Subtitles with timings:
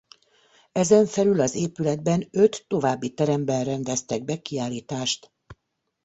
[0.71, 5.31] Ezen felül az épületben öt további teremben rendeztek be kiállítást.